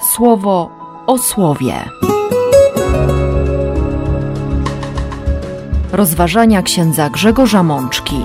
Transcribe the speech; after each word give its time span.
słowo 0.00 0.70
o 1.06 1.18
słowie. 1.18 1.74
Rozważania 5.92 6.62
księdza 6.62 7.10
Grzegorza 7.10 7.62
Mączki. 7.62 8.16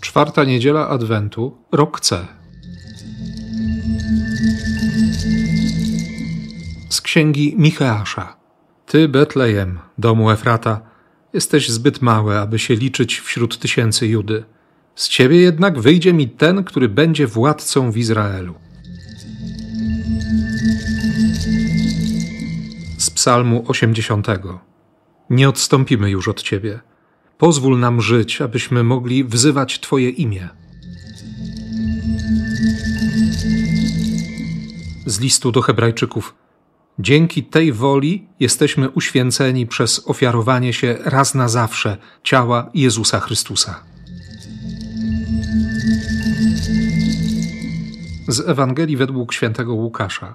Czwarta 0.00 0.44
niedziela 0.44 0.88
Adwentu, 0.88 1.56
rok 1.72 2.00
C. 2.00 2.26
Z 6.88 7.00
księgi 7.00 7.54
Micheasza. 7.58 8.36
Ty, 8.86 9.08
Betlejem, 9.08 9.78
domu 9.98 10.30
Efrata, 10.30 10.80
jesteś 11.32 11.68
zbyt 11.68 12.02
mały, 12.02 12.38
aby 12.38 12.58
się 12.58 12.74
liczyć 12.74 13.20
wśród 13.20 13.58
tysięcy 13.58 14.06
Judy. 14.06 14.44
Z 14.94 15.08
ciebie 15.08 15.36
jednak 15.36 15.78
wyjdzie 15.78 16.12
mi 16.12 16.28
ten, 16.28 16.64
który 16.64 16.88
będzie 16.88 17.26
władcą 17.26 17.90
w 17.90 17.96
Izraelu. 17.96 18.54
Z 22.98 23.10
Psalmu 23.10 23.64
80. 23.68 24.26
Nie 25.30 25.48
odstąpimy 25.48 26.10
już 26.10 26.28
od 26.28 26.42
ciebie. 26.42 26.80
Pozwól 27.38 27.78
nam 27.78 28.00
żyć, 28.00 28.40
abyśmy 28.40 28.84
mogli 28.84 29.24
wzywać 29.24 29.80
Twoje 29.80 30.10
imię. 30.10 30.48
Z 35.06 35.20
listu 35.20 35.52
do 35.52 35.62
Hebrajczyków. 35.62 36.34
Dzięki 36.98 37.42
tej 37.42 37.72
woli 37.72 38.26
jesteśmy 38.40 38.90
uświęceni 38.90 39.66
przez 39.66 40.08
ofiarowanie 40.08 40.72
się 40.72 40.98
raz 41.04 41.34
na 41.34 41.48
zawsze 41.48 41.96
ciała 42.22 42.70
Jezusa 42.74 43.20
Chrystusa. 43.20 43.93
Z 48.28 48.48
Ewangelii 48.48 48.96
według 48.96 49.32
świętego 49.32 49.74
Łukasza. 49.74 50.34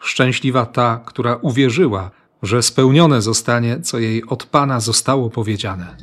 Szczęśliwa 0.00 0.66
ta, 0.66 1.00
która 1.06 1.36
uwierzyła, 1.36 2.10
że 2.42 2.62
spełnione 2.62 3.22
zostanie, 3.22 3.80
co 3.80 3.98
jej 3.98 4.24
od 4.24 4.44
Pana 4.44 4.80
zostało 4.80 5.30
powiedziane. 5.30 5.96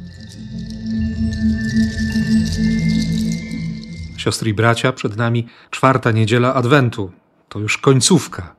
Siostry 4.18 4.50
i 4.50 4.54
bracia, 4.54 4.94
przed 4.94 5.18
nami 5.18 5.48
czwarta 5.72 6.12
niedziela 6.12 6.54
Adwentu. 6.54 7.12
To 7.50 7.60
już 7.60 7.78
końcówka. 7.78 8.56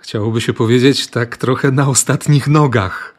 Chciałoby 0.00 0.40
się 0.40 0.52
powiedzieć 0.52 1.06
tak 1.06 1.36
trochę 1.36 1.70
na 1.70 1.88
ostatnich 1.88 2.48
nogach, 2.48 3.14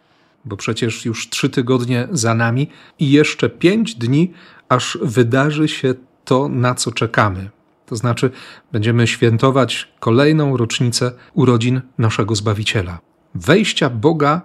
bo 0.46 0.58
przecież 0.58 1.06
już 1.06 1.30
trzy 1.30 1.50
tygodnie 1.50 2.08
za 2.12 2.36
nami 2.36 2.70
i 3.00 3.12
jeszcze 3.12 3.50
pięć 3.50 3.96
dni, 3.96 4.34
aż 4.70 4.98
wydarzy 5.02 5.68
się 5.68 5.94
to, 6.32 6.50
na 6.50 6.76
co 6.76 6.92
czekamy. 6.92 7.50
To 7.86 7.96
znaczy, 7.96 8.32
będziemy 8.72 9.08
świętować 9.08 9.94
kolejną 10.00 10.58
rocznicę 10.58 11.12
urodzin 11.34 11.82
naszego 11.98 12.36
Zbawiciela. 12.36 13.00
Wejścia 13.36 13.90
Boga 13.90 14.42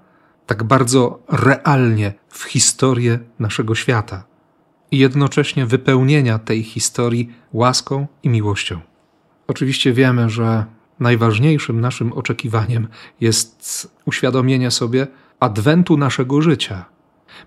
tak 0.46 0.64
bardzo 0.64 1.22
realnie 1.28 2.14
w 2.28 2.42
historię 2.44 3.18
naszego 3.38 3.74
świata 3.74 4.24
i 4.90 4.98
jednocześnie 4.98 5.66
wypełnienia 5.66 6.38
tej 6.38 6.62
historii 6.62 7.32
łaską 7.52 8.06
i 8.22 8.28
miłością. 8.28 8.80
Oczywiście 9.46 9.92
wiemy, 9.92 10.30
że 10.30 10.64
najważniejszym 11.00 11.80
naszym 11.80 12.12
oczekiwaniem 12.12 12.88
jest 13.20 13.88
uświadomienie 14.04 14.70
sobie 14.70 15.06
adwentu 15.40 15.96
naszego 15.96 16.42
życia. 16.42 16.84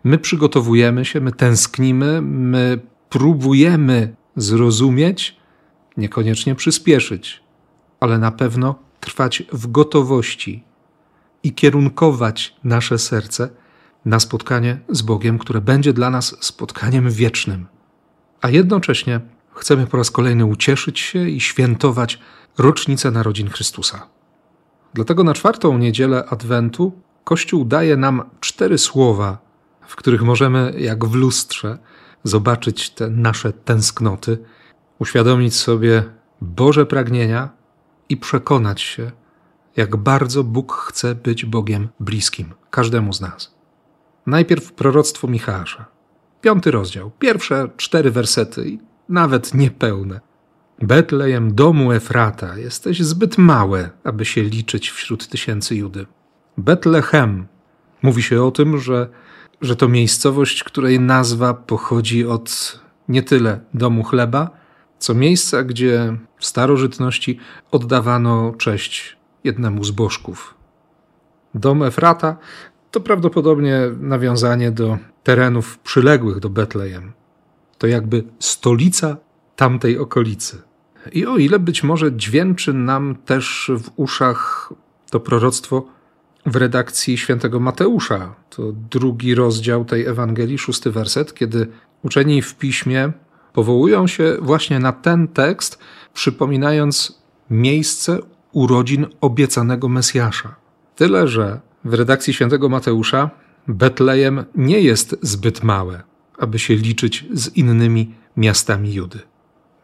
My 0.03 0.17
przygotowujemy 0.17 1.05
się, 1.05 1.21
my 1.21 1.31
tęsknimy, 1.31 2.21
my 2.21 2.79
próbujemy 3.09 4.19
zrozumieć, 4.35 5.38
niekoniecznie 5.97 6.55
przyspieszyć, 6.55 7.44
ale 7.99 8.17
na 8.17 8.31
pewno 8.31 8.75
trwać 8.99 9.44
w 9.53 9.72
gotowości 9.72 10.63
i 11.44 11.53
kierunkować 11.53 12.56
nasze 12.63 12.97
serce 12.97 13.50
na 14.06 14.19
spotkanie 14.19 14.79
z 14.90 15.01
Bogiem, 15.01 15.40
które 15.40 15.62
będzie 15.62 15.94
dla 15.94 16.09
nas 16.09 16.35
spotkaniem 16.40 17.12
wiecznym. 17.12 17.67
A 18.41 18.50
jednocześnie 18.50 19.19
chcemy 19.56 19.88
po 19.88 19.97
raz 19.97 20.12
kolejny 20.12 20.46
ucieszyć 20.46 21.00
się 21.00 21.29
i 21.29 21.41
świętować 21.41 22.19
rocznicę 22.57 23.11
narodzin 23.11 23.50
Chrystusa. 23.50 24.07
Dlatego 24.94 25.23
na 25.23 25.34
czwartą 25.34 25.78
niedzielę 25.78 26.25
Adwentu 26.25 26.91
Kościół 27.23 27.66
daje 27.66 27.97
nam 27.97 28.29
cztery 28.40 28.78
słowa, 28.78 29.38
w 29.88 29.96
których 29.96 30.22
możemy, 30.22 30.73
jak 30.78 31.06
w 31.06 31.16
lustrze, 31.16 31.78
zobaczyć 32.24 32.90
te 32.90 33.09
nasze 33.09 33.53
tęsknoty, 33.53 34.38
uświadomić 35.00 35.56
sobie 35.56 36.03
Boże 36.41 36.85
pragnienia 36.85 37.50
i 38.09 38.18
przekonać 38.18 38.81
się, 38.81 39.12
jak 39.78 39.96
bardzo 39.96 40.44
Bóg 40.44 40.74
chce 40.74 41.16
być 41.16 41.46
Bogiem 41.46 41.88
bliskim 42.00 42.53
każdemu 42.69 43.13
z 43.13 43.22
nas. 43.22 43.56
Najpierw 44.25 44.74
proroctwo 44.74 45.28
Michała, 45.28 45.85
piąty 46.41 46.72
rozdział, 46.72 47.12
pierwsze 47.19 47.69
cztery 47.78 48.12
wersety 48.12 48.69
i 48.69 48.79
nawet 49.09 49.53
niepełne. 49.53 50.19
Betlejem 50.81 51.56
domu 51.56 51.91
Efrata, 51.91 52.58
jesteś 52.58 53.00
zbyt 53.00 53.38
małe, 53.38 53.90
aby 54.03 54.25
się 54.25 54.44
liczyć 54.44 54.90
wśród 54.91 55.28
tysięcy 55.28 55.75
Judy. 55.75 56.06
Betlehem. 56.58 57.47
Mówi 58.02 58.24
się 58.24 58.44
o 58.44 58.52
tym, 58.52 58.79
że, 58.79 59.09
że 59.62 59.75
to 59.75 59.88
miejscowość, 59.88 60.64
której 60.64 61.00
nazwa 61.00 61.53
pochodzi 61.53 62.25
od 62.25 62.80
nie 63.08 63.24
tyle 63.24 63.59
domu 63.74 64.03
chleba, 64.03 64.50
co 65.00 65.14
miejsca, 65.14 65.64
gdzie 65.64 66.18
w 66.38 66.46
starożytności 66.46 67.40
oddawano 67.72 68.53
cześć 68.58 69.18
jednemu 69.44 69.84
z 69.84 69.92
bożków. 69.92 70.56
Dom 71.56 71.84
Efrata 71.84 72.38
to 72.92 73.00
prawdopodobnie 73.00 73.81
nawiązanie 74.00 74.72
do 74.72 74.97
terenów 75.24 75.78
przyległych 75.78 76.40
do 76.40 76.50
Betlejem. 76.50 77.12
To 77.78 77.88
jakby 77.88 78.24
stolica 78.40 79.18
tamtej 79.56 79.97
okolicy. 79.97 80.62
I 81.12 81.26
o 81.26 81.38
ile 81.38 81.59
być 81.59 81.84
może 81.84 82.16
dźwięczy 82.16 82.74
nam 82.74 83.16
też 83.26 83.72
w 83.84 83.90
uszach 83.96 84.74
to 85.12 85.20
proroctwo 85.20 85.86
w 86.51 86.55
redakcji 86.55 87.17
świętego 87.17 87.59
Mateusza, 87.59 88.35
to 88.49 88.71
drugi 88.71 89.35
rozdział 89.35 89.85
tej 89.85 90.05
Ewangelii, 90.05 90.57
szósty 90.57 90.91
werset, 90.91 91.33
kiedy 91.33 91.67
uczeni 92.03 92.41
w 92.41 92.55
piśmie 92.55 93.11
powołują 93.53 94.07
się 94.07 94.37
właśnie 94.41 94.79
na 94.79 94.91
ten 94.91 95.27
tekst, 95.27 95.79
przypominając 96.13 97.21
miejsce 97.49 98.19
urodzin 98.51 99.05
obiecanego 99.21 99.89
Mesjasza. 99.89 100.55
Tyle, 100.95 101.27
że 101.27 101.59
w 101.85 101.93
redakcji 101.93 102.33
świętego 102.33 102.69
Mateusza 102.69 103.29
Betlejem 103.67 104.45
nie 104.55 104.81
jest 104.81 105.16
zbyt 105.21 105.63
małe, 105.63 106.03
aby 106.37 106.59
się 106.59 106.75
liczyć 106.75 107.25
z 107.33 107.57
innymi 107.57 108.13
miastami 108.37 108.93
Judy. 108.93 109.19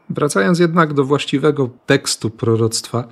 Wracając 0.10 0.60
jednak 0.60 0.94
do 0.94 1.06
właściwego 1.06 1.70
tekstu 1.86 2.30
proroctwa, 2.30 3.08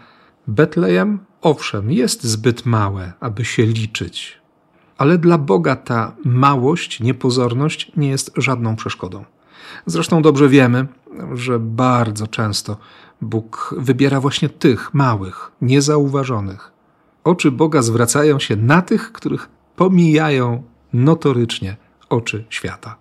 Betlejem, 0.47 1.19
owszem, 1.43 1.91
jest 1.91 2.23
zbyt 2.23 2.65
małe, 2.65 3.13
aby 3.19 3.45
się 3.45 3.65
liczyć, 3.65 4.41
ale 4.97 5.17
dla 5.17 5.37
Boga 5.37 5.75
ta 5.75 6.15
małość, 6.25 6.99
niepozorność 6.99 7.91
nie 7.97 8.09
jest 8.09 8.31
żadną 8.37 8.75
przeszkodą. 8.75 9.25
Zresztą 9.85 10.21
dobrze 10.21 10.49
wiemy, 10.49 10.87
że 11.33 11.59
bardzo 11.59 12.27
często 12.27 12.77
Bóg 13.21 13.75
wybiera 13.77 14.19
właśnie 14.19 14.49
tych 14.49 14.93
małych, 14.93 15.51
niezauważonych. 15.61 16.71
Oczy 17.23 17.51
Boga 17.51 17.81
zwracają 17.81 18.39
się 18.39 18.55
na 18.55 18.81
tych, 18.81 19.11
których 19.11 19.49
pomijają 19.75 20.63
notorycznie 20.93 21.77
oczy 22.09 22.45
świata. 22.49 22.95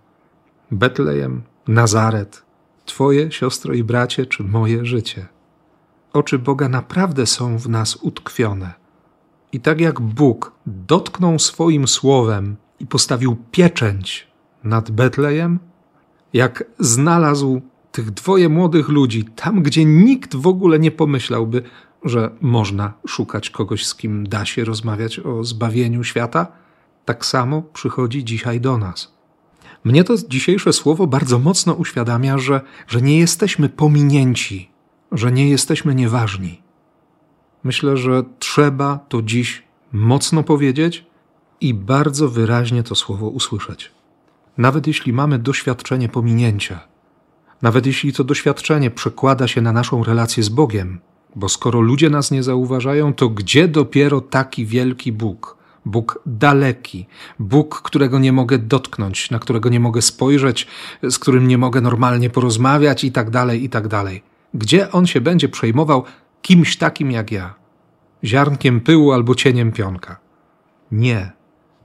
Betlejem, 0.70 1.42
Nazaret, 1.68 2.42
Twoje 2.84 3.32
siostro 3.32 3.74
i 3.74 3.84
bracie, 3.84 4.26
czy 4.26 4.44
moje 4.44 4.86
życie. 4.86 5.26
Oczy 6.12 6.38
Boga 6.38 6.68
naprawdę 6.68 7.26
są 7.26 7.58
w 7.58 7.68
nas 7.68 7.96
utkwione. 7.96 8.72
I 9.52 9.60
tak 9.60 9.80
jak 9.80 10.00
Bóg 10.00 10.52
dotknął 10.66 11.38
swoim 11.38 11.88
słowem 11.88 12.56
i 12.80 12.86
postawił 12.86 13.36
pieczęć 13.50 14.26
nad 14.64 14.90
Betlejem, 14.90 15.58
jak 16.32 16.64
znalazł 16.78 17.60
tych 17.92 18.10
dwoje 18.10 18.48
młodych 18.48 18.88
ludzi 18.88 19.24
tam, 19.24 19.62
gdzie 19.62 19.84
nikt 19.84 20.36
w 20.36 20.46
ogóle 20.46 20.78
nie 20.78 20.90
pomyślałby, 20.90 21.62
że 22.04 22.30
można 22.40 22.92
szukać 23.06 23.50
kogoś, 23.50 23.86
z 23.86 23.94
kim 23.94 24.28
da 24.28 24.44
się 24.44 24.64
rozmawiać 24.64 25.18
o 25.18 25.44
zbawieniu 25.44 26.04
świata, 26.04 26.46
tak 27.04 27.26
samo 27.26 27.62
przychodzi 27.62 28.24
dzisiaj 28.24 28.60
do 28.60 28.78
nas. 28.78 29.12
Mnie 29.84 30.04
to 30.04 30.14
dzisiejsze 30.28 30.72
słowo 30.72 31.06
bardzo 31.06 31.38
mocno 31.38 31.72
uświadamia, 31.72 32.38
że, 32.38 32.60
że 32.88 33.02
nie 33.02 33.18
jesteśmy 33.18 33.68
pominięci, 33.68 34.71
że 35.12 35.32
nie 35.32 35.48
jesteśmy 35.48 35.94
nieważni. 35.94 36.62
Myślę, 37.64 37.96
że 37.96 38.24
trzeba 38.38 38.98
to 39.08 39.22
dziś 39.22 39.62
mocno 39.92 40.42
powiedzieć 40.42 41.06
i 41.60 41.74
bardzo 41.74 42.28
wyraźnie 42.28 42.82
to 42.82 42.94
słowo 42.94 43.28
usłyszeć. 43.28 43.90
Nawet 44.58 44.86
jeśli 44.86 45.12
mamy 45.12 45.38
doświadczenie 45.38 46.08
pominięcia, 46.08 46.80
Nawet 47.62 47.86
jeśli 47.86 48.12
to 48.12 48.24
doświadczenie 48.24 48.90
przekłada 48.90 49.48
się 49.48 49.60
na 49.60 49.72
naszą 49.72 50.04
relację 50.04 50.42
z 50.42 50.48
Bogiem, 50.48 51.00
bo 51.36 51.48
skoro 51.48 51.80
ludzie 51.80 52.10
nas 52.10 52.30
nie 52.30 52.42
zauważają, 52.42 53.14
to 53.14 53.28
gdzie 53.28 53.68
dopiero 53.68 54.20
taki 54.20 54.66
wielki 54.66 55.12
Bóg? 55.12 55.56
Bóg 55.84 56.22
daleki, 56.26 57.06
Bóg, 57.38 57.82
którego 57.82 58.18
nie 58.18 58.32
mogę 58.32 58.58
dotknąć, 58.58 59.30
na 59.30 59.38
którego 59.38 59.68
nie 59.68 59.80
mogę 59.80 60.02
spojrzeć, 60.02 60.66
z 61.02 61.18
którym 61.18 61.48
nie 61.48 61.58
mogę 61.58 61.80
normalnie 61.80 62.30
porozmawiać 62.30 63.04
i 63.04 63.12
tak 63.12 63.30
dalej, 63.30 63.64
i 63.64 63.68
tak 63.68 63.88
dalej. 63.88 64.22
Gdzie 64.54 64.92
on 64.92 65.06
się 65.06 65.20
będzie 65.20 65.48
przejmował 65.48 66.04
kimś 66.42 66.76
takim 66.76 67.10
jak 67.10 67.32
ja? 67.32 67.54
Ziarnkiem 68.24 68.80
pyłu 68.80 69.12
albo 69.12 69.34
cieniem 69.34 69.72
pionka? 69.72 70.16
Nie. 70.92 71.32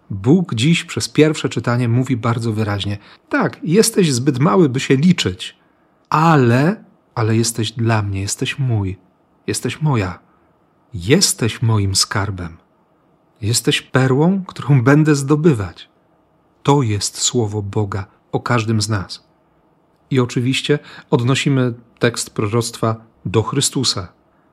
Bóg 0.09 0.55
dziś 0.55 0.83
przez 0.83 1.09
pierwsze 1.09 1.49
czytanie 1.49 1.89
mówi 1.89 2.17
bardzo 2.17 2.53
wyraźnie: 2.53 2.97
tak, 3.29 3.59
jesteś 3.63 4.13
zbyt 4.13 4.39
mały, 4.39 4.69
by 4.69 4.79
się 4.79 4.95
liczyć, 4.95 5.57
ale, 6.09 6.83
ale 7.15 7.37
jesteś 7.37 7.71
dla 7.71 8.01
mnie, 8.01 8.21
jesteś 8.21 8.59
mój, 8.59 8.97
jesteś 9.47 9.81
moja, 9.81 10.19
jesteś 10.93 11.61
moim 11.61 11.95
skarbem. 11.95 12.57
Jesteś 13.41 13.81
perłą, 13.81 14.43
którą 14.47 14.83
będę 14.83 15.15
zdobywać. 15.15 15.89
To 16.63 16.81
jest 16.81 17.17
słowo 17.17 17.61
Boga 17.61 18.05
o 18.31 18.39
każdym 18.39 18.81
z 18.81 18.89
nas. 18.89 19.26
I 20.11 20.19
oczywiście 20.19 20.79
odnosimy 21.09 21.73
tekst 21.99 22.29
proroctwa 22.29 22.95
do 23.25 23.43
Chrystusa. 23.43 24.07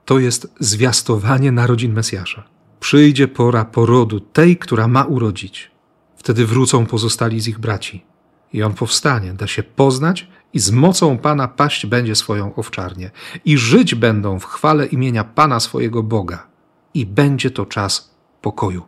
To 0.04 0.18
jest 0.18 0.54
zwiastowanie 0.60 1.52
narodzin 1.52 1.92
Mesjasza. 1.92 2.44
Przyjdzie 2.80 3.28
pora 3.28 3.64
porodu 3.64 4.20
tej, 4.20 4.56
która 4.56 4.88
ma 4.88 5.04
urodzić. 5.04 5.70
Wtedy 6.16 6.46
wrócą 6.46 6.86
pozostali 6.86 7.40
z 7.40 7.48
ich 7.48 7.58
braci. 7.58 8.04
I 8.52 8.62
on 8.62 8.74
powstanie, 8.74 9.32
da 9.32 9.46
się 9.46 9.62
poznać 9.62 10.28
i 10.52 10.58
z 10.58 10.70
mocą 10.70 11.18
Pana 11.18 11.48
paść 11.48 11.86
będzie 11.86 12.14
swoją 12.14 12.54
owczarnię. 12.54 13.10
I 13.44 13.58
żyć 13.58 13.94
będą 13.94 14.38
w 14.38 14.44
chwale 14.44 14.86
imienia 14.86 15.24
Pana 15.24 15.60
swojego 15.60 16.02
Boga. 16.02 16.46
I 16.94 17.06
będzie 17.06 17.50
to 17.50 17.66
czas 17.66 18.14
pokoju. 18.42 18.82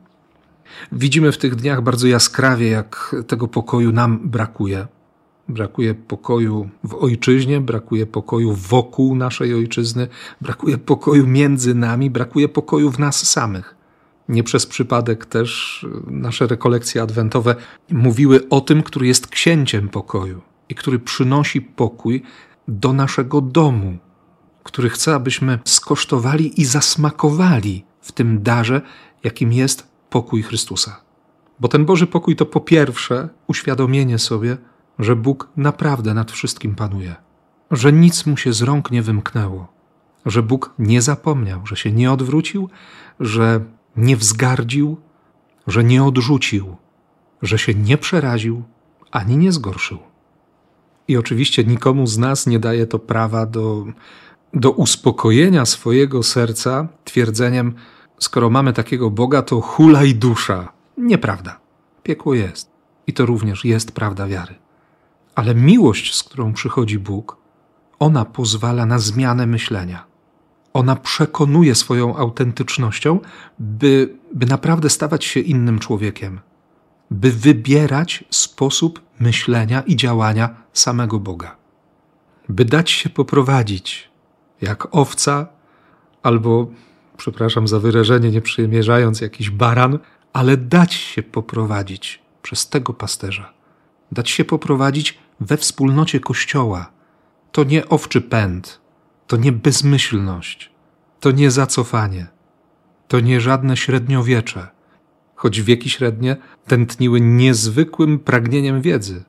Widzimy 0.93 1.33
w 1.33 1.39
tych 1.39 1.55
dniach 1.55 1.83
bardzo 1.83 2.07
jaskrawie, 2.07 2.69
jak 2.69 3.17
tego 3.27 3.49
pokoju 3.49 3.93
nam 3.93 4.29
brakuje. 4.29 4.87
Brakuje 5.49 5.95
pokoju 5.95 6.69
w 6.85 6.95
ojczyźnie, 6.95 7.61
brakuje 7.61 8.07
pokoju 8.07 8.53
wokół 8.53 9.15
naszej 9.15 9.55
ojczyzny, 9.55 10.09
brakuje 10.41 10.79
pokoju 10.79 11.27
między 11.27 11.75
nami, 11.75 12.11
brakuje 12.11 12.49
pokoju 12.49 12.91
w 12.91 12.99
nas 12.99 13.31
samych. 13.31 13.75
Nie 14.29 14.43
przez 14.43 14.67
przypadek 14.67 15.27
też 15.27 15.87
nasze 16.07 16.47
rekolekcje 16.47 17.03
adwentowe 17.03 17.57
mówiły 17.91 18.49
o 18.49 18.61
tym, 18.61 18.83
który 18.83 19.07
jest 19.07 19.27
księciem 19.27 19.89
pokoju 19.89 20.41
i 20.69 20.75
który 20.75 20.99
przynosi 20.99 21.61
pokój 21.61 22.23
do 22.69 22.93
naszego 22.93 23.41
domu, 23.41 23.99
który 24.63 24.91
chce, 24.91 25.15
abyśmy 25.15 25.59
skosztowali 25.65 26.61
i 26.61 26.65
zasmakowali 26.65 27.85
w 28.01 28.13
tym 28.13 28.43
darze, 28.43 28.83
jakim 29.25 29.53
jest 29.53 29.89
pokój 30.11 30.43
Chrystusa. 30.43 31.01
Bo 31.61 31.69
ten 31.69 31.85
Boży 31.85 32.07
pokój 32.07 32.37
to 32.37 32.47
po 32.47 32.61
pierwsze 32.61 33.29
uświadomienie 33.47 34.19
sobie, 34.19 34.57
że 34.99 35.17
Bóg 35.17 35.49
naprawdę 35.57 36.15
nad 36.15 36.33
wszystkim 36.33 36.75
panuje, 36.75 37.15
że 37.71 37.93
nic 37.93 38.27
mu 38.27 38.37
się 38.37 38.53
z 38.53 38.63
rąk 38.63 38.91
nie 38.91 39.03
wymknęło, 39.03 39.69
że 40.27 40.43
Bóg 40.43 40.75
nie 40.79 41.03
zapomniał, 41.03 41.67
że 41.67 41.77
się 41.77 41.93
nie 41.93 42.13
odwrócił, 42.13 42.69
że 43.21 43.61
nie 43.97 44.17
wzgardził, 44.17 44.97
że 45.67 45.85
nie 45.85 46.05
odrzucił, 46.05 46.77
że 47.43 47.59
się 47.59 47.75
nie 47.75 47.99
przeraził 47.99 48.63
ani 49.11 49.37
nie 49.37 49.53
zgorszył. 49.53 49.99
I 51.09 51.17
oczywiście 51.17 51.65
nikomu 51.65 52.07
z 52.07 52.19
nas 52.19 52.47
nie 52.47 52.59
daje 52.59 52.87
to 52.87 52.99
prawa 52.99 53.47
do, 53.47 53.87
do 54.55 54.71
uspokojenia 54.71 55.67
swojego 55.67 56.23
serca 56.23 56.89
twierdzeniem, 57.05 57.75
skoro 58.19 58.51
mamy 58.51 58.73
takiego 58.73 59.11
Boga, 59.11 59.43
to 59.43 59.61
hulaj 59.61 60.15
dusza. 60.15 60.73
Nieprawda. 60.97 61.61
Piekło 62.03 62.35
jest. 62.35 62.71
I 63.07 63.13
to 63.13 63.27
również 63.27 63.65
jest 63.65 63.93
prawda 63.93 64.27
wiary. 64.27 64.55
Ale 65.37 65.55
miłość, 65.55 66.15
z 66.15 66.23
którą 66.23 66.53
przychodzi 66.53 66.99
Bóg, 66.99 67.37
ona 67.99 68.25
pozwala 68.25 68.87
na 68.87 68.99
zmianę 68.99 69.47
myślenia. 69.47 70.05
Ona 70.73 70.97
przekonuje 70.97 71.75
swoją 71.75 72.17
autentycznością, 72.17 73.21
by, 73.59 74.19
by 74.35 74.47
naprawdę 74.47 74.91
stawać 74.91 75.25
się 75.25 75.41
innym 75.41 75.79
człowiekiem, 75.79 76.41
by 77.11 77.33
wybierać 77.33 78.25
sposób 78.31 79.03
myślenia 79.21 79.81
i 79.81 79.97
działania 79.97 80.57
samego 80.73 81.19
Boga, 81.21 81.57
by 82.49 82.65
dać 82.65 82.91
się 82.91 83.11
poprowadzić 83.11 84.11
jak 84.61 84.95
owca 84.95 85.47
albo 86.23 86.67
przepraszam 87.17 87.69
za 87.69 87.81
wyrażenie, 87.81 88.31
nie 88.31 88.41
przymierzając 88.41 89.21
jakiś 89.21 89.51
baran, 89.51 89.99
ale 90.33 90.57
dać 90.57 90.95
się 90.95 91.23
poprowadzić 91.23 92.23
przez 92.43 92.69
tego 92.69 92.93
pasterza. 92.93 93.53
Dać 94.13 94.31
się 94.31 94.45
poprowadzić 94.45 95.19
we 95.41 95.57
wspólnocie 95.57 96.21
Kościoła. 96.21 96.93
To 97.53 97.65
nie 97.65 97.89
owczy 97.89 98.21
pęd, 98.21 98.81
to 99.27 99.37
nie 99.37 99.53
bezmyślność, 99.53 100.71
to 101.21 101.31
nie 101.31 101.51
zacofanie, 101.51 102.27
to 103.09 103.21
nie 103.21 103.41
żadne 103.41 103.77
średniowiecze, 103.77 104.69
choć 105.35 105.63
wieki 105.63 105.91
średnie 105.91 106.37
tętniły 106.67 107.21
niezwykłym 107.21 108.19
pragnieniem 108.19 108.83
wiedzy. 108.83 109.25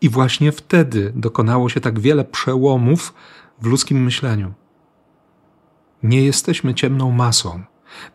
I 0.00 0.08
właśnie 0.08 0.52
wtedy 0.52 1.12
dokonało 1.14 1.68
się 1.68 1.80
tak 1.80 2.00
wiele 2.00 2.24
przełomów 2.24 3.14
w 3.60 3.66
ludzkim 3.66 4.04
myśleniu. 4.04 4.54
Nie 6.02 6.24
jesteśmy 6.24 6.74
ciemną 6.74 7.10
masą, 7.10 7.62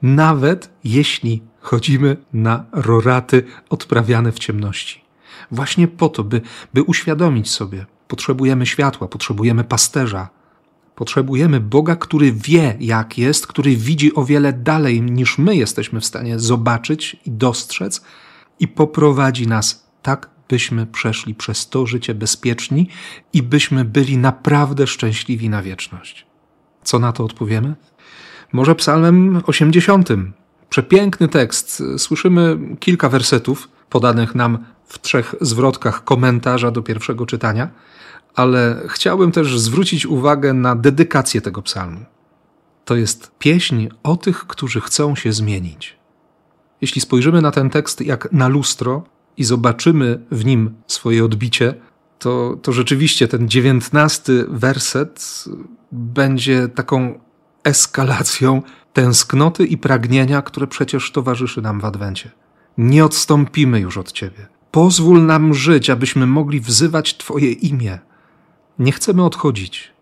nawet 0.01 0.69
jeśli 0.83 1.43
chodzimy 1.59 2.17
na 2.33 2.65
roraty 2.71 3.43
odprawiane 3.69 4.31
w 4.31 4.39
ciemności. 4.39 5.02
Właśnie 5.51 5.87
po 5.87 6.09
to, 6.09 6.23
by, 6.23 6.41
by 6.73 6.83
uświadomić 6.83 7.49
sobie, 7.49 7.85
potrzebujemy 8.07 8.65
światła, 8.65 9.07
potrzebujemy 9.07 9.63
pasterza, 9.63 10.29
potrzebujemy 10.95 11.59
Boga, 11.59 11.95
który 11.95 12.31
wie, 12.31 12.77
jak 12.79 13.17
jest, 13.17 13.47
który 13.47 13.75
widzi 13.75 14.15
o 14.15 14.25
wiele 14.25 14.53
dalej 14.53 15.01
niż 15.01 15.37
my 15.37 15.55
jesteśmy 15.55 15.99
w 15.99 16.05
stanie 16.05 16.39
zobaczyć 16.39 17.17
i 17.25 17.31
dostrzec, 17.31 18.01
i 18.59 18.67
poprowadzi 18.67 19.47
nas 19.47 19.87
tak, 20.01 20.29
byśmy 20.49 20.85
przeszli 20.85 21.35
przez 21.35 21.69
to 21.69 21.85
życie 21.85 22.13
bezpieczni 22.13 22.89
i 23.33 23.43
byśmy 23.43 23.85
byli 23.85 24.17
naprawdę 24.17 24.87
szczęśliwi 24.87 25.49
na 25.49 25.61
wieczność. 25.61 26.25
Co 26.83 26.99
na 26.99 27.11
to 27.11 27.23
odpowiemy? 27.23 27.75
Może 28.53 28.75
psalmem 28.75 29.41
80. 29.45 30.09
Przepiękny 30.69 31.27
tekst. 31.27 31.83
Słyszymy 31.97 32.57
kilka 32.79 33.09
wersetów 33.09 33.69
podanych 33.89 34.35
nam 34.35 34.65
w 34.93 35.01
trzech 35.01 35.35
zwrotkach 35.41 36.03
komentarza 36.03 36.71
do 36.71 36.81
pierwszego 36.81 37.25
czytania, 37.25 37.69
ale 38.35 38.81
chciałbym 38.87 39.31
też 39.31 39.59
zwrócić 39.59 40.05
uwagę 40.05 40.53
na 40.53 40.75
dedykację 40.75 41.41
tego 41.41 41.61
psalmu. 41.61 42.05
To 42.85 42.95
jest 42.95 43.31
pieśń 43.39 43.87
o 44.03 44.15
tych, 44.15 44.47
którzy 44.47 44.81
chcą 44.81 45.15
się 45.15 45.33
zmienić. 45.33 45.97
Jeśli 46.81 47.01
spojrzymy 47.01 47.41
na 47.41 47.51
ten 47.51 47.69
tekst 47.69 48.01
jak 48.01 48.31
na 48.31 48.47
lustro 48.47 49.03
i 49.37 49.43
zobaczymy 49.43 50.19
w 50.31 50.45
nim 50.45 50.75
swoje 50.87 51.25
odbicie, 51.25 51.73
to, 52.19 52.57
to 52.61 52.71
rzeczywiście 52.71 53.27
ten 53.27 53.49
dziewiętnasty 53.49 54.45
werset 54.49 55.45
będzie 55.91 56.67
taką 56.67 57.19
eskalacją 57.63 58.61
tęsknoty 58.93 59.65
i 59.65 59.77
pragnienia, 59.77 60.41
które 60.41 60.67
przecież 60.67 61.11
towarzyszy 61.11 61.61
nam 61.61 61.79
w 61.79 61.85
Adwencie. 61.85 62.31
Nie 62.77 63.05
odstąpimy 63.05 63.79
już 63.79 63.97
od 63.97 64.11
Ciebie. 64.11 64.52
Pozwól 64.73 65.25
nam 65.25 65.53
żyć, 65.53 65.89
abyśmy 65.89 66.27
mogli 66.27 66.59
wzywać 66.59 67.17
Twoje 67.17 67.51
imię. 67.51 67.99
Nie 68.79 68.91
chcemy 68.91 69.23
odchodzić. 69.25 69.93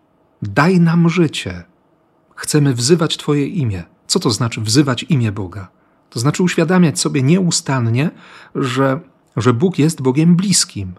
Daj 0.42 0.80
nam 0.80 1.08
życie. 1.08 1.64
Chcemy 2.34 2.74
wzywać 2.74 3.16
Twoje 3.16 3.46
imię. 3.46 3.82
Co 4.06 4.20
to 4.20 4.30
znaczy 4.30 4.60
wzywać 4.60 5.02
imię 5.02 5.32
Boga? 5.32 5.68
To 6.10 6.20
znaczy 6.20 6.42
uświadamiać 6.42 7.00
sobie 7.00 7.22
nieustannie, 7.22 8.10
że, 8.54 9.00
że 9.36 9.52
Bóg 9.52 9.78
jest 9.78 10.02
Bogiem 10.02 10.36
bliskim. 10.36 10.94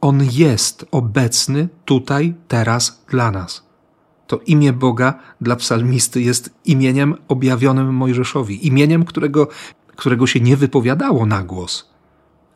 On 0.00 0.22
jest 0.32 0.86
obecny 0.90 1.68
tutaj, 1.84 2.34
teraz 2.48 3.04
dla 3.08 3.30
nas 3.30 3.70
to 4.26 4.40
imię 4.46 4.72
Boga 4.72 5.14
dla 5.40 5.56
psalmisty 5.56 6.20
jest 6.22 6.50
imieniem 6.64 7.14
objawionym 7.28 7.94
Mojżeszowi, 7.94 8.66
imieniem, 8.66 9.04
którego, 9.04 9.48
którego 9.86 10.26
się 10.26 10.40
nie 10.40 10.56
wypowiadało 10.56 11.26
na 11.26 11.42
głos. 11.42 11.89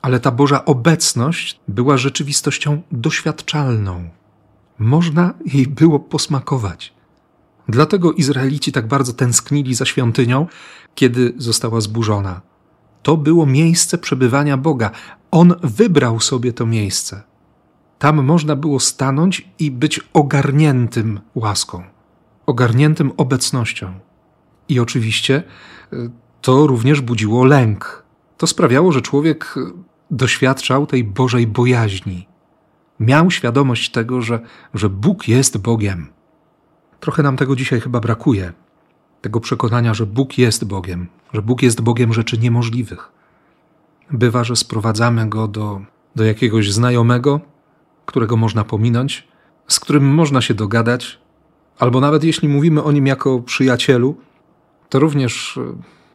Ale 0.05 0.21
ta 0.21 0.31
Boża 0.31 0.65
obecność 0.65 1.61
była 1.69 1.97
rzeczywistością 1.97 2.83
doświadczalną. 2.93 4.09
Można 4.79 5.35
jej 5.45 5.67
było 5.67 6.01
posmakować. 6.01 6.93
Dlatego 7.69 8.13
Izraelici 8.13 8.73
tak 8.73 8.89
bardzo 8.89 9.13
tęsknili 9.13 9.75
za 9.75 9.85
świątynią, 9.85 10.47
kiedy 10.95 11.35
została 11.37 11.81
zburzona. 11.81 12.41
To 13.03 13.17
było 13.17 13.47
miejsce 13.47 13.99
przebywania 13.99 14.57
Boga. 14.57 14.91
On 15.31 15.55
wybrał 15.63 16.21
sobie 16.21 16.53
to 16.53 16.67
miejsce. 16.67 17.23
Tam 17.99 18.25
można 18.25 18.57
było 18.57 18.81
stanąć 18.81 19.49
i 19.59 19.71
być 19.71 20.01
ogarniętym 20.13 21.21
łaską, 21.35 21.83
ogarniętym 22.47 23.13
obecnością. 23.17 23.93
I 24.69 24.81
oczywiście 24.81 25.43
y, 25.93 26.11
to 26.41 26.67
również 26.67 27.01
budziło 27.01 27.45
lęk. 27.45 28.05
To 28.39 28.47
sprawiało, 28.47 28.93
że 28.93 29.03
człowiek 29.03 29.55
doświadczał 30.17 30.87
tej 30.87 31.05
Bożej 31.05 31.47
bojaźni. 31.47 32.27
Miał 33.01 33.31
świadomość 33.31 33.91
tego, 33.91 34.23
że, 34.23 34.41
że 34.75 34.89
Bóg 34.89 35.29
jest 35.29 35.59
Bogiem. 35.59 36.07
Trochę 37.01 37.23
nam 37.23 37.37
tego 37.37 37.57
dzisiaj 37.57 37.81
chyba 37.81 38.01
brakuje. 38.01 38.53
Tego 39.21 39.41
przekonania, 39.41 39.95
że 39.95 40.07
Bóg 40.07 40.39
jest 40.39 40.65
Bogiem, 40.65 41.07
że 41.33 41.43
Bóg 41.43 41.63
jest 41.63 41.81
Bogiem 41.81 42.13
rzeczy 42.13 42.39
niemożliwych. 42.39 43.13
Bywa, 44.11 44.45
że 44.45 44.57
sprowadzamy 44.57 45.29
go 45.29 45.49
do, 45.49 45.81
do 46.17 46.25
jakiegoś 46.25 46.73
znajomego, 46.73 47.41
którego 48.07 48.37
można 48.37 48.65
pominąć, 48.65 49.29
z 49.69 49.81
którym 49.81 50.05
można 50.05 50.41
się 50.41 50.55
dogadać, 50.55 51.19
albo 51.79 52.01
nawet 52.01 52.25
jeśli 52.25 52.49
mówimy 52.49 52.83
o 52.83 52.93
nim 52.93 53.07
jako 53.07 53.41
przyjacielu, 53.41 54.17
to 54.89 54.99
również 54.99 55.57
e, 55.57 55.61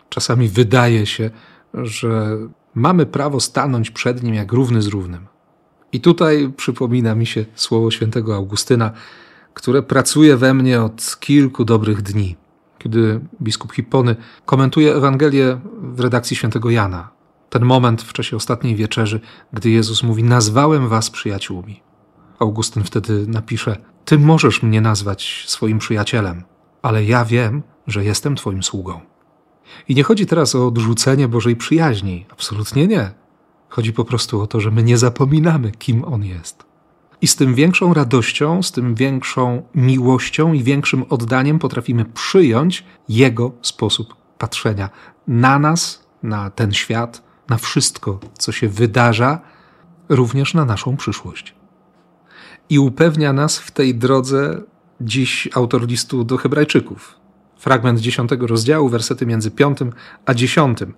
czasami 0.09 0.49
wydaje 0.49 1.05
się, 1.05 1.29
że 1.73 2.37
mamy 2.79 3.05
prawo 3.05 3.39
stanąć 3.39 3.91
przed 3.91 4.23
nim 4.23 4.35
jak 4.35 4.51
równy 4.51 4.81
z 4.81 4.87
równym. 4.87 5.27
I 5.91 6.01
tutaj 6.01 6.53
przypomina 6.57 7.15
mi 7.15 7.25
się 7.25 7.45
słowo 7.55 7.91
świętego 7.91 8.35
Augustyna, 8.35 8.91
które 9.53 9.83
pracuje 9.83 10.37
we 10.37 10.53
mnie 10.53 10.81
od 10.81 11.17
kilku 11.19 11.65
dobrych 11.65 12.01
dni, 12.01 12.35
kiedy 12.77 13.19
biskup 13.41 13.73
Hippony 13.73 14.15
komentuje 14.45 14.95
Ewangelię 14.95 15.59
w 15.81 15.99
redakcji 15.99 16.35
świętego 16.35 16.69
Jana. 16.69 17.09
Ten 17.49 17.65
moment 17.65 18.01
w 18.01 18.13
czasie 18.13 18.35
ostatniej 18.35 18.75
wieczerzy, 18.75 19.19
gdy 19.53 19.69
Jezus 19.69 20.03
mówi: 20.03 20.23
Nazwałem 20.23 20.87
was 20.87 21.09
przyjaciółmi. 21.09 21.81
Augustyn 22.39 22.83
wtedy 22.83 23.27
napisze: 23.27 23.77
Ty 24.05 24.19
możesz 24.19 24.63
mnie 24.63 24.81
nazwać 24.81 25.43
swoim 25.47 25.79
przyjacielem, 25.79 26.43
ale 26.81 27.03
ja 27.05 27.25
wiem, 27.25 27.63
że 27.87 28.03
jestem 28.03 28.35
Twoim 28.35 28.63
sługą. 28.63 29.08
I 29.87 29.95
nie 29.95 30.03
chodzi 30.03 30.25
teraz 30.25 30.55
o 30.55 30.67
odrzucenie 30.67 31.27
Bożej 31.27 31.55
przyjaźni. 31.55 32.25
Absolutnie 32.31 32.87
nie. 32.87 33.11
Chodzi 33.69 33.93
po 33.93 34.05
prostu 34.05 34.41
o 34.41 34.47
to, 34.47 34.59
że 34.59 34.71
my 34.71 34.83
nie 34.83 34.97
zapominamy, 34.97 35.71
kim 35.71 36.03
On 36.03 36.23
jest. 36.23 36.65
I 37.21 37.27
z 37.27 37.35
tym 37.35 37.55
większą 37.55 37.93
radością, 37.93 38.63
z 38.63 38.71
tym 38.71 38.95
większą 38.95 39.63
miłością 39.75 40.53
i 40.53 40.63
większym 40.63 41.05
oddaniem 41.09 41.59
potrafimy 41.59 42.05
przyjąć 42.05 42.83
Jego 43.09 43.51
sposób 43.61 44.15
patrzenia 44.37 44.89
na 45.27 45.59
nas, 45.59 46.07
na 46.23 46.49
ten 46.49 46.73
świat, 46.73 47.23
na 47.49 47.57
wszystko, 47.57 48.19
co 48.37 48.51
się 48.51 48.69
wydarza, 48.69 49.41
również 50.09 50.53
na 50.53 50.65
naszą 50.65 50.97
przyszłość. 50.97 51.55
I 52.69 52.79
upewnia 52.79 53.33
nas 53.33 53.59
w 53.59 53.71
tej 53.71 53.95
drodze 53.95 54.61
dziś 55.01 55.49
autor 55.53 55.87
listu 55.87 56.23
do 56.23 56.37
Hebrajczyków. 56.37 57.18
Fragment 57.59 57.99
dziesiątego 57.99 58.47
rozdziału, 58.47 58.89
wersety 58.89 59.25
między 59.25 59.51
piątym 59.51 59.91
a 60.25 60.33
dziesiątym. 60.33 60.93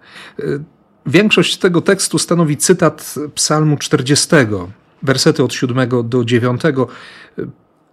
Większość 1.06 1.58
tego 1.58 1.82
tekstu 1.82 2.20
stanowi 2.20 2.58
cytat 2.58 3.15
Psalmu 3.36 3.77
40, 3.77 4.27
wersety 5.03 5.44
od 5.44 5.53
7 5.53 5.89
do 6.03 6.25
9. 6.25 6.62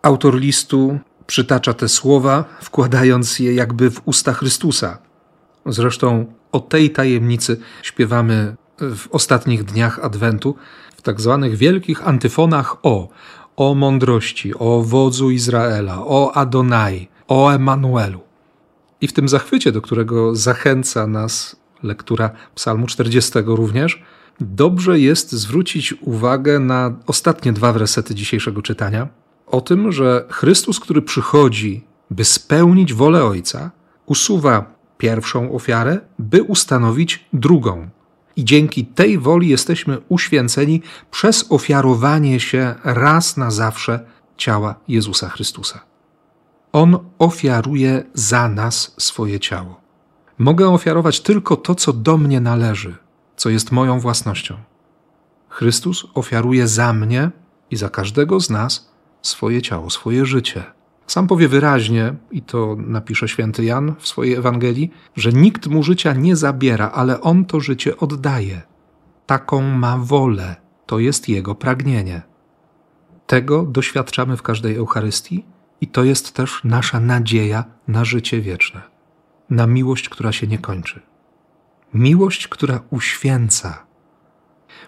Autor 0.03 0.35
listu 0.35 0.99
przytacza 1.27 1.75
te 1.75 1.89
słowa, 1.89 2.45
wkładając 2.63 3.39
je 3.39 3.55
jakby 3.55 3.91
w 3.91 4.01
usta 4.05 4.33
Chrystusa. 4.33 4.99
Zresztą 5.67 6.27
o 6.53 6.61
tej 6.61 6.91
tajemnicy 6.91 7.61
śpiewamy 7.83 8.57
w 8.79 9.07
ostatnich 9.11 9.65
dniach 9.65 9.99
Adwentu, 10.05 10.57
w 10.97 11.03
tak 11.03 11.21
zwanych 11.21 11.57
wielkich 11.57 12.09
antyfonach 12.09 12.77
o, 12.83 13.09
o 13.57 13.75
mądrości, 13.75 14.55
o 14.59 14.83
wodzu 14.83 15.31
Izraela, 15.31 15.99
o 16.05 16.33
Adonai, 16.37 17.09
o 17.29 17.51
Emanuelu. 17.51 18.28
I 19.01 19.09
w 19.09 19.13
tym 19.13 19.29
zachwycie, 19.29 19.73
do 19.73 19.83
którego 19.83 20.37
zachęca 20.37 21.07
nas 21.07 21.57
lektura 21.83 22.31
Psalmu 22.55 22.87
40 22.87 23.33
również, 23.45 24.03
dobrze 24.41 25.01
jest 25.01 25.33
zwrócić 25.33 25.95
uwagę 26.01 26.59
na 26.59 26.97
ostatnie 27.07 27.53
dwa 27.53 27.73
wersety 27.73 28.15
dzisiejszego 28.15 28.63
czytania. 28.63 29.09
O 29.47 29.61
tym, 29.61 29.93
że 29.93 30.27
Chrystus, 30.31 30.81
który 30.81 31.03
przychodzi, 31.03 31.85
by 32.11 32.25
spełnić 32.25 32.95
wolę 32.95 33.25
Ojca, 33.25 33.71
usuwa 34.07 34.75
pierwszą 34.99 35.53
ofiarę, 35.53 36.01
by 36.19 36.43
ustanowić 36.43 37.25
drugą. 37.33 37.89
I 38.37 38.45
dzięki 38.45 38.87
tej 38.87 39.19
woli 39.19 39.49
jesteśmy 39.49 39.99
uświęceni 40.09 40.83
przez 41.11 41.47
ofiarowanie 41.49 42.41
się 42.41 42.75
raz 42.85 43.37
na 43.37 43.51
zawsze 43.51 44.01
ciała 44.37 44.75
Jezusa 44.89 45.29
Chrystusa. 45.29 45.88
On 46.73 46.99
ofiaruje 47.19 48.05
za 48.15 48.49
nas 48.49 48.95
swoje 48.99 49.41
ciało. 49.41 49.81
Mogę 50.39 50.69
ofiarować 50.69 51.21
tylko 51.21 51.57
to, 51.57 51.75
co 51.75 51.93
do 51.93 52.19
mnie 52.19 52.41
należy, 52.41 52.97
co 53.37 53.51
jest 53.51 53.73
moją 53.73 54.01
własnością. 54.01 54.57
Chrystus 55.49 56.07
ofiaruje 56.15 56.69
za 56.69 56.93
mnie 56.93 57.31
i 57.71 57.77
za 57.77 57.89
każdego 57.89 58.41
z 58.41 58.51
nas 58.51 58.93
swoje 59.23 59.63
ciało, 59.63 59.91
swoje 59.91 60.27
życie. 60.27 60.65
Sam 61.07 61.27
powie 61.27 61.49
wyraźnie, 61.49 62.15
i 62.31 62.43
to 62.43 62.77
napisze 62.79 63.29
święty 63.29 63.65
Jan 63.65 63.95
w 63.99 64.09
swojej 64.09 64.35
Ewangelii, 64.35 64.91
że 65.17 65.33
nikt 65.33 65.67
mu 65.67 65.83
życia 65.83 66.13
nie 66.13 66.37
zabiera, 66.37 66.91
ale 66.91 67.21
on 67.21 67.45
to 67.45 67.61
życie 67.61 67.97
oddaje. 67.97 68.63
Taką 69.27 69.63
ma 69.63 69.99
wolę, 69.99 70.57
to 70.87 70.99
jest 70.99 71.29
jego 71.29 71.55
pragnienie. 71.55 72.23
Tego 73.27 73.63
doświadczamy 73.63 74.37
w 74.37 74.43
każdej 74.43 74.77
Eucharystii 74.77 75.45
i 75.81 75.87
to 75.87 76.05
jest 76.05 76.33
też 76.33 76.61
nasza 76.65 77.01
nadzieja 77.01 77.65
na 77.89 78.05
życie 78.05 78.41
wieczne 78.41 78.99
na 79.51 79.67
miłość, 79.67 80.09
która 80.09 80.33
się 80.33 80.47
nie 80.47 80.59
kończy. 80.59 81.01
Miłość, 81.95 82.49
która 82.49 82.81
uświęca. 82.91 83.87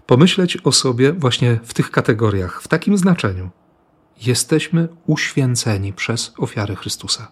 Pomyśleć 0.06 0.56
o 0.56 0.73
sobie 0.73 1.12
właśnie 1.12 1.61
w 1.64 1.75
tych 1.75 1.90
kategoriach, 1.90 2.62
w 2.62 2.68
takim 2.68 2.97
znaczeniu. 2.97 3.50
Jesteśmy 4.20 4.88
uświęceni 5.06 5.92
przez 5.92 6.35
ofiarę 6.38 6.75
Chrystusa. 6.75 7.28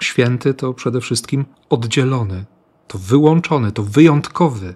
Święty 0.00 0.54
to 0.54 0.74
przede 0.74 1.00
wszystkim 1.00 1.44
oddzielony, 1.70 2.44
to 2.88 2.98
wyłączony, 2.98 3.72
to 3.72 3.82
wyjątkowy, 3.82 4.74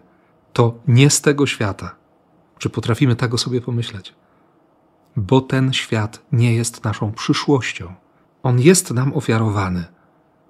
to 0.53 0.79
nie 0.89 1.11
z 1.11 1.21
tego 1.21 1.47
świata. 1.47 1.97
Czy 2.59 2.71
potrafimy 2.71 3.17
tak 3.17 3.35
o 3.35 3.39
sobie 3.39 3.61
pomyśleć? 3.61 4.15
Bo 5.19 5.41
ten 5.41 5.73
świat 5.73 6.23
nie 6.33 6.55
jest 6.55 6.85
naszą 6.85 7.13
przyszłością. 7.13 7.95
On 8.43 8.61
jest 8.61 8.91
nam 8.91 9.13
ofiarowany. 9.13 9.85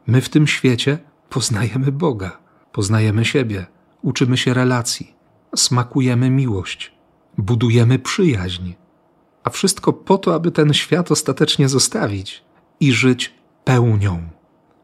My 0.07 0.21
w 0.21 0.29
tym 0.29 0.47
świecie 0.47 0.99
poznajemy 1.29 1.93
Boga, 1.93 2.39
poznajemy 2.73 3.25
siebie, 3.25 3.67
uczymy 4.03 4.37
się 4.37 4.55
relacji, 4.55 5.15
smakujemy 5.57 6.31
miłość, 6.31 6.93
budujemy 7.39 7.99
przyjaźń. 7.99 8.73
A 9.45 9.51
wszystko 9.51 9.93
po 9.93 10.19
to, 10.19 10.35
aby 10.35 10.51
ten 10.51 10.75
świat 10.75 11.13
ostatecznie 11.13 11.69
zostawić 11.69 12.45
i 12.81 12.93
żyć 12.93 13.35
pełnią. 13.65 14.29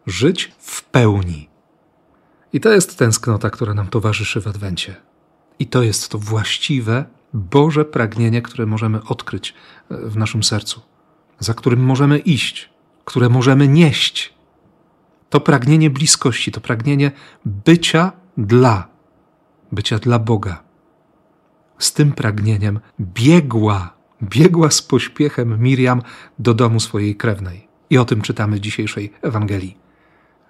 Żyć 0.07 0.53
w 0.59 0.85
pełni. 0.85 1.49
I 2.53 2.61
to 2.61 2.73
jest 2.73 2.99
tęsknota, 2.99 3.51
która 3.51 3.75
nam 3.75 3.89
towarzyszy 3.89 4.41
w 4.41 4.47
Adwencie. 4.47 4.97
I 5.59 5.67
to 5.67 5.83
jest 5.83 6.09
to 6.09 6.19
właściwe, 6.19 7.05
Boże 7.35 7.85
pragnienie, 7.85 8.43
które 8.43 8.67
możemy 8.67 9.05
odkryć 9.05 9.55
e, 9.91 9.97
w 9.97 10.17
naszym 10.17 10.43
sercu, 10.43 10.81
za 11.39 11.55
którym 11.55 11.85
możemy 11.85 12.19
iść, 12.19 12.71
które 13.05 13.29
możemy 13.29 13.69
nieść 13.69 14.35
to 15.31 15.41
pragnienie 15.41 15.91
bliskości, 15.91 16.53
to 16.53 16.61
pragnienie 16.61 17.13
bycia 17.45 18.13
dla, 18.37 18.89
bycia 19.73 19.99
dla 19.99 20.19
Boga. 20.19 20.63
Z 21.79 21.93
tym 21.93 22.13
pragnieniem 22.13 22.81
biegła, 23.01 23.95
biegła 24.23 24.71
z 24.71 24.83
pośpiechem 24.83 25.63
Miriam 25.63 26.03
do 26.39 26.55
domu 26.55 26.81
swojej 26.81 27.17
krewnej. 27.17 27.69
I 27.91 27.99
o 27.99 28.05
tym 28.05 28.23
czytamy 28.23 28.57
w 28.57 28.61
dzisiejszej 28.61 29.13
Ewangelii. 29.23 29.79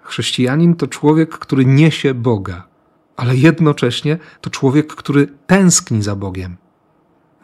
Chrześcijanin 0.01 0.75
to 0.75 0.87
człowiek, 0.87 1.37
który 1.37 1.65
niesie 1.65 2.13
Boga, 2.13 2.67
ale 3.17 3.35
jednocześnie 3.35 4.17
to 4.41 4.49
człowiek, 4.49 4.95
który 4.95 5.27
tęskni 5.47 6.01
za 6.03 6.15
Bogiem. 6.15 6.57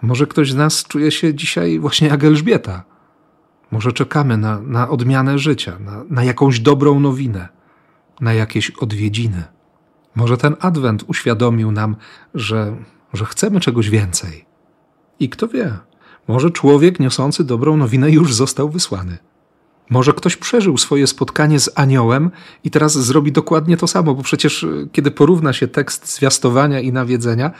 Może 0.01 0.27
ktoś 0.27 0.51
z 0.51 0.55
nas 0.55 0.83
czuje 0.83 1.11
się 1.11 1.33
dzisiaj 1.33 1.79
właśnie 1.79 2.07
jak 2.07 2.23
Elżbieta, 2.23 2.83
może 3.71 3.93
czekamy 3.93 4.37
na, 4.37 4.61
na 4.61 4.89
odmianę 4.89 5.39
życia, 5.39 5.77
na, 5.79 6.03
na 6.09 6.23
jakąś 6.23 6.59
dobrą 6.59 6.99
nowinę, 6.99 7.49
na 8.21 8.33
jakieś 8.33 8.71
odwiedziny. 8.71 9.43
Może 10.15 10.37
ten 10.37 10.55
adwent 10.59 11.03
uświadomił 11.07 11.71
nam, 11.71 11.95
że, 12.33 12.75
że 13.13 13.25
chcemy 13.25 13.59
czegoś 13.59 13.89
więcej. 13.89 14.45
I 15.19 15.29
kto 15.29 15.47
wie, 15.47 15.77
może 16.27 16.51
człowiek 16.51 16.99
niosący 16.99 17.43
dobrą 17.43 17.77
nowinę 17.77 18.11
już 18.11 18.33
został 18.33 18.69
wysłany. 18.69 19.17
Może 19.89 20.13
ktoś 20.13 20.35
przeżył 20.35 20.77
swoje 20.77 21.07
spotkanie 21.07 21.59
z 21.59 21.69
aniołem 21.75 22.31
i 22.63 22.71
teraz 22.71 22.93
zrobi 22.93 23.31
dokładnie 23.31 23.77
to 23.77 23.87
samo, 23.87 24.15
bo 24.15 24.23
przecież 24.23 24.65
kiedy 24.91 25.11
porówna 25.11 25.53
się 25.53 25.67
tekst 25.67 26.15
zwiastowania 26.15 26.79
i 26.79 26.91
nawiedzenia, 26.91 27.51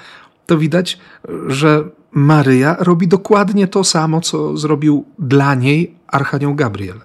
to 0.46 0.58
widać, 0.58 1.00
że 1.48 1.90
Maryja 2.12 2.76
robi 2.80 3.08
dokładnie 3.08 3.68
to 3.68 3.84
samo, 3.84 4.22
co 4.22 4.58
zrobił 4.58 5.06
dla 5.20 5.56
niej 5.56 5.96
Archanioł 6.08 6.56
Gabriel. 6.56 7.02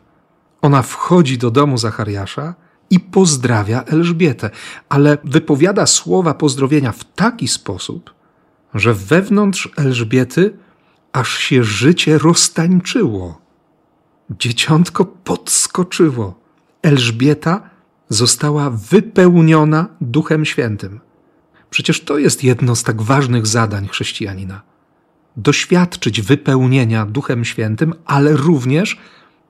Ona 0.62 0.82
wchodzi 0.82 1.38
do 1.38 1.50
domu 1.50 1.78
Zachariasza 1.78 2.54
i 2.90 3.00
pozdrawia 3.00 3.82
Elżbietę, 3.82 4.50
ale 4.88 5.18
wypowiada 5.24 5.86
słowa 5.86 6.34
pozdrowienia 6.34 6.92
w 6.92 7.04
taki 7.04 7.48
sposób, 7.48 8.14
że 8.74 8.94
wewnątrz 8.94 9.68
Elżbiety 9.76 10.58
aż 11.12 11.38
się 11.38 11.64
życie 11.64 12.18
roztańczyło. 12.18 13.40
Dzieciątko 14.30 15.04
podskoczyło. 15.04 16.40
Elżbieta 16.82 17.70
została 18.08 18.70
wypełniona 18.70 19.86
Duchem 20.00 20.44
Świętym. 20.44 21.00
Przecież 21.70 22.04
to 22.04 22.18
jest 22.18 22.44
jedno 22.44 22.76
z 22.76 22.82
tak 22.82 23.02
ważnych 23.02 23.46
zadań 23.46 23.88
chrześcijanina. 23.88 24.62
Doświadczyć 25.36 26.20
wypełnienia 26.20 27.06
Duchem 27.06 27.44
Świętym, 27.44 27.94
ale 28.04 28.36
również 28.36 28.98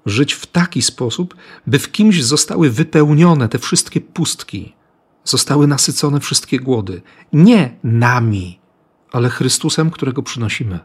żyć 0.06 0.32
w 0.32 0.46
taki 0.46 0.82
sposób, 0.82 1.34
by 1.66 1.78
w 1.78 1.92
kimś 1.92 2.24
zostały 2.24 2.70
wypełnione 2.70 3.48
te 3.48 3.58
wszystkie 3.58 4.00
pustki, 4.00 4.74
zostały 5.24 5.66
nasycone 5.66 6.20
wszystkie 6.20 6.60
głody. 6.60 7.02
Nie 7.32 7.76
nami, 7.84 8.60
ale 9.12 9.30
Chrystusem, 9.30 9.90
którego 9.90 10.22
przynosimy. 10.22 10.78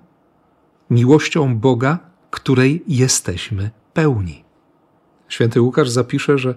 Miłością 0.90 1.58
Boga, 1.58 2.00
której 2.30 2.84
jesteśmy 2.88 3.72
pełni. 3.94 4.44
Święty 5.30 5.62
Łukasz 5.62 5.90
zapisze, 5.90 6.38
że, 6.38 6.56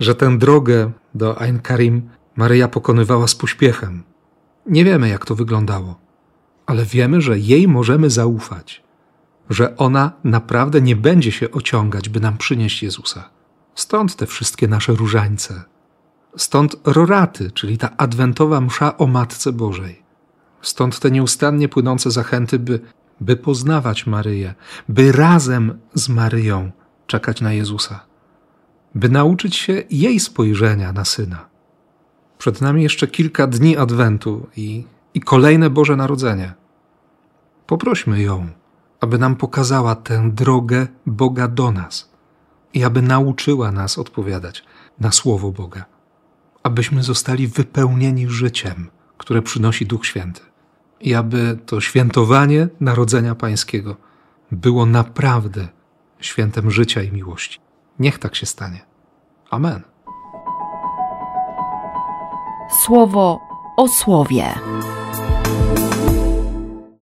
że 0.00 0.14
tę 0.14 0.38
drogę 0.38 0.92
do 1.14 1.40
Ein 1.40 1.60
Karim 1.60 2.10
Maryja 2.36 2.68
pokonywała 2.68 3.26
z 3.26 3.34
pośpiechem. 3.34 4.02
Nie 4.66 4.84
wiemy, 4.84 5.08
jak 5.08 5.26
to 5.26 5.34
wyglądało, 5.34 6.00
ale 6.66 6.84
wiemy, 6.84 7.20
że 7.20 7.38
jej 7.38 7.68
możemy 7.68 8.10
zaufać, 8.10 8.82
że 9.50 9.76
ona 9.76 10.12
naprawdę 10.24 10.80
nie 10.80 10.96
będzie 10.96 11.32
się 11.32 11.50
ociągać, 11.50 12.08
by 12.08 12.20
nam 12.20 12.38
przynieść 12.38 12.82
Jezusa. 12.82 13.30
Stąd 13.74 14.16
te 14.16 14.26
wszystkie 14.26 14.68
nasze 14.68 14.92
różańce. 14.92 15.62
Stąd 16.36 16.76
roraty, 16.84 17.50
czyli 17.50 17.78
ta 17.78 17.96
adwentowa 17.96 18.60
msza 18.60 18.96
o 18.98 19.06
Matce 19.06 19.52
Bożej. 19.52 20.02
Stąd 20.62 21.00
te 21.00 21.10
nieustannie 21.10 21.68
płynące 21.68 22.10
zachęty, 22.10 22.58
by, 22.58 22.80
by 23.20 23.36
poznawać 23.36 24.06
Maryję, 24.06 24.54
by 24.88 25.12
razem 25.12 25.78
z 25.94 26.08
Maryją 26.08 26.70
czekać 27.06 27.40
na 27.40 27.52
Jezusa, 27.52 28.00
by 28.94 29.08
nauczyć 29.08 29.56
się 29.56 29.82
jej 29.90 30.20
spojrzenia 30.20 30.92
na 30.92 31.04
syna. 31.04 31.48
Przed 32.38 32.60
nami 32.60 32.82
jeszcze 32.82 33.06
kilka 33.06 33.46
dni 33.46 33.76
Adwentu 33.76 34.46
i, 34.56 34.84
i 35.14 35.20
kolejne 35.20 35.70
Boże 35.70 35.96
Narodzenie. 35.96 36.52
Poprośmy 37.66 38.22
ją, 38.22 38.48
aby 39.00 39.18
nam 39.18 39.36
pokazała 39.36 39.94
tę 39.94 40.30
drogę 40.30 40.86
Boga 41.06 41.48
do 41.48 41.72
nas 41.72 42.10
i 42.74 42.84
aby 42.84 43.02
nauczyła 43.02 43.72
nas 43.72 43.98
odpowiadać 43.98 44.64
na 45.00 45.12
Słowo 45.12 45.52
Boga, 45.52 45.84
abyśmy 46.62 47.02
zostali 47.02 47.48
wypełnieni 47.48 48.28
życiem, 48.28 48.90
które 49.18 49.42
przynosi 49.42 49.86
Duch 49.86 50.06
Święty 50.06 50.40
i 51.00 51.14
aby 51.14 51.58
to 51.66 51.80
świętowanie 51.80 52.68
Narodzenia 52.80 53.34
Pańskiego 53.34 53.96
było 54.52 54.86
naprawdę 54.86 55.68
świętem 56.20 56.70
życia 56.70 57.02
i 57.02 57.12
miłości. 57.12 57.60
Niech 57.98 58.18
tak 58.18 58.34
się 58.34 58.46
stanie. 58.46 58.80
Amen. 59.50 59.82
Słowo 62.84 63.40
o 63.76 63.88
słowie. 63.88 64.54